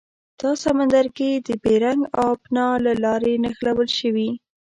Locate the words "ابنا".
2.29-2.67